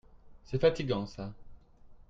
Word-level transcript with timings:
C'est 0.45 0.57
fatigant 0.59 1.05
ça. 1.05 1.31